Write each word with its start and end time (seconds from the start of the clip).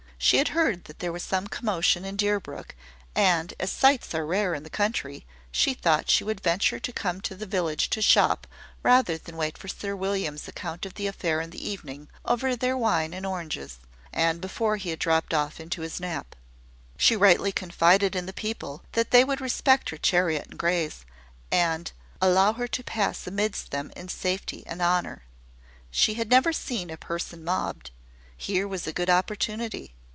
She 0.23 0.37
had 0.37 0.49
heard 0.49 0.83
that 0.83 0.99
there 0.99 1.11
was 1.11 1.23
some 1.23 1.47
commotion 1.47 2.05
in 2.05 2.15
Deerbrook; 2.15 2.75
and, 3.15 3.55
as 3.59 3.71
sights 3.71 4.13
are 4.13 4.23
rare 4.23 4.53
in 4.53 4.61
the 4.61 4.69
country, 4.69 5.25
she 5.51 5.73
thought 5.73 6.11
she 6.11 6.23
would 6.23 6.39
venture 6.41 6.79
to 6.79 6.93
come 6.93 7.21
to 7.21 7.33
the 7.33 7.47
village 7.47 7.89
to 7.89 8.03
shop, 8.03 8.45
rather 8.83 9.17
than 9.17 9.35
wait 9.35 9.57
for 9.57 9.67
Sir 9.67 9.95
William's 9.95 10.47
account 10.47 10.85
of 10.85 10.93
the 10.93 11.07
affair 11.07 11.41
in 11.41 11.49
the 11.49 11.67
evening, 11.67 12.07
over 12.23 12.55
their 12.55 12.77
wine 12.77 13.15
and 13.15 13.25
oranges, 13.25 13.79
and 14.13 14.39
before 14.39 14.77
he 14.77 14.95
dropped 14.95 15.33
off 15.33 15.59
into 15.59 15.81
his 15.81 15.99
nap. 15.99 16.35
She 16.97 17.15
rightly 17.15 17.51
confided 17.51 18.15
in 18.15 18.27
the 18.27 18.31
people, 18.31 18.83
that 18.91 19.09
they 19.09 19.23
would 19.23 19.41
respect 19.41 19.89
her 19.89 19.97
chariot 19.97 20.45
and 20.51 20.59
greys, 20.59 21.03
and 21.51 21.91
allow 22.21 22.53
her 22.53 22.67
to 22.67 22.83
pass 22.83 23.25
amidst 23.25 23.71
them 23.71 23.91
in 23.95 24.07
safety 24.07 24.63
and 24.67 24.83
honour. 24.83 25.23
She 25.89 26.13
had 26.13 26.29
never 26.29 26.53
seen 26.53 26.91
a 26.91 26.95
person 26.95 27.43
mobbed. 27.43 27.89
Here 28.37 28.67
was 28.67 28.85
a 28.85 28.93
good 28.93 29.09
opportunity. 29.09 29.95